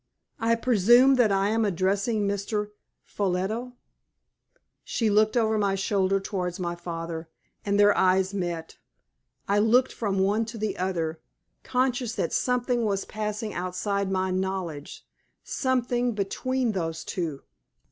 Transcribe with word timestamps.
"I 0.39 0.55
presume 0.55 1.13
that 1.17 1.31
I 1.31 1.49
am 1.49 1.63
addressing 1.63 2.27
Mr. 2.27 2.71
Ffolliot?" 3.03 3.73
She 4.83 5.11
looked 5.11 5.37
over 5.37 5.59
my 5.59 5.75
shoulder 5.75 6.19
towards 6.19 6.59
my 6.59 6.73
father, 6.73 7.29
and 7.63 7.79
their 7.79 7.95
eyes 7.95 8.33
met. 8.33 8.79
I 9.47 9.59
looked 9.59 9.93
from 9.93 10.17
one 10.17 10.45
to 10.45 10.57
the 10.57 10.75
other, 10.79 11.19
conscious 11.61 12.15
that 12.15 12.33
something 12.33 12.83
was 12.83 13.05
passing 13.05 13.53
outside 13.53 14.09
my 14.09 14.31
knowledge 14.31 15.05
something 15.43 16.13
between 16.15 16.71
those 16.71 17.03
two. 17.03 17.43